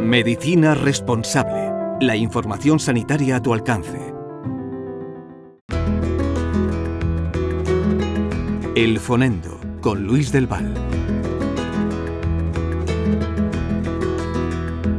[0.00, 1.72] Medicina responsable.
[2.00, 4.14] La información sanitaria a tu alcance.
[8.74, 10.74] El Fonendo, con Luis del Val.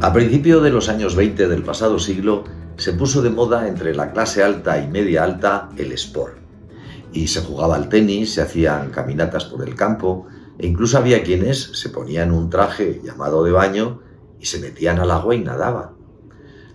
[0.02, 2.44] A principios de los años 20 del pasado siglo,
[2.78, 6.38] se puso de moda entre la clase alta y media alta el sport.
[7.12, 10.28] Y se jugaba al tenis, se hacían caminatas por el campo,
[10.60, 14.02] e incluso había quienes se ponían un traje llamado de baño
[14.40, 15.92] y se metían al agua y nadaban.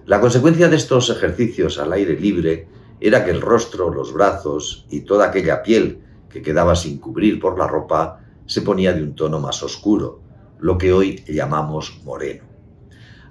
[0.07, 2.69] La consecuencia de estos ejercicios al aire libre
[3.01, 7.59] era que el rostro, los brazos y toda aquella piel que quedaba sin cubrir por
[7.59, 10.21] la ropa se ponía de un tono más oscuro,
[10.59, 12.45] lo que hoy llamamos moreno.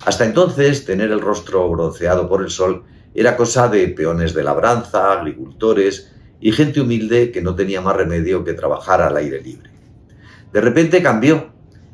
[0.05, 5.13] Hasta entonces, tener el rostro bronceado por el sol era cosa de peones de labranza,
[5.13, 9.70] agricultores y gente humilde que no tenía más remedio que trabajar al aire libre.
[10.53, 11.51] De repente cambió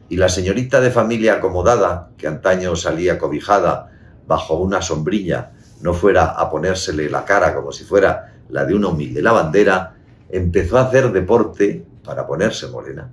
[0.09, 3.91] y la señorita de familia acomodada, que antaño salía cobijada
[4.25, 8.87] bajo una sombrilla, no fuera a ponérsele la cara como si fuera la de una
[8.87, 9.95] humilde lavandera,
[10.29, 13.09] empezó a hacer deporte para ponerse morena.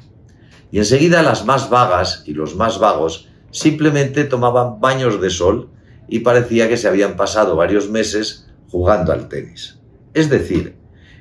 [0.71, 5.71] Y enseguida las más vagas y los más vagos simplemente tomaban baños de sol
[6.09, 9.79] y parecía que se habían pasado varios meses jugando al tenis.
[10.15, 10.77] Es decir,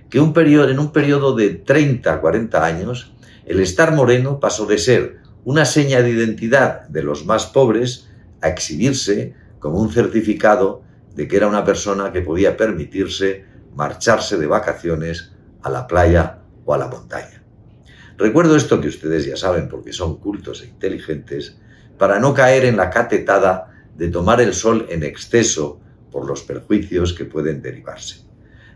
[0.09, 3.13] que un periodo, en un periodo de 30 a 40 años,
[3.45, 8.09] el estar moreno pasó de ser una seña de identidad de los más pobres
[8.41, 10.83] a exhibirse como un certificado
[11.15, 16.73] de que era una persona que podía permitirse marcharse de vacaciones a la playa o
[16.73, 17.43] a la montaña.
[18.17, 21.57] Recuerdo esto que ustedes ya saben porque son cultos e inteligentes,
[21.97, 25.79] para no caer en la catetada de tomar el sol en exceso
[26.11, 28.21] por los perjuicios que pueden derivarse.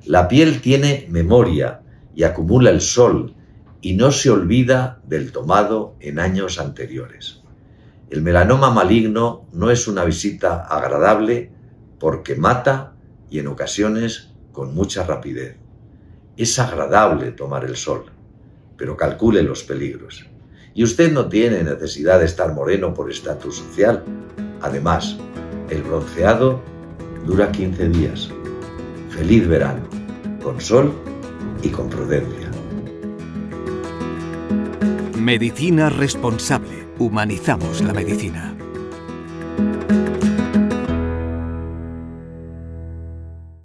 [0.06, 1.82] La piel tiene memoria
[2.16, 3.36] y acumula el sol
[3.82, 7.42] y no se olvida del tomado en años anteriores.
[8.10, 11.52] El melanoma maligno no es una visita agradable
[12.00, 12.94] porque mata
[13.30, 15.58] y en ocasiones con mucha rapidez.
[16.38, 18.06] Es agradable tomar el sol,
[18.78, 20.26] pero calcule los peligros.
[20.74, 24.04] Y usted no tiene necesidad de estar moreno por estatus social.
[24.62, 25.18] Además,
[25.70, 26.62] el bronceado
[27.26, 28.30] dura 15 días.
[29.10, 29.82] Feliz verano,
[30.42, 30.94] con sol
[31.64, 32.47] y con prudencia.
[35.28, 36.88] Medicina responsable.
[37.00, 38.57] Humanizamos la medicina.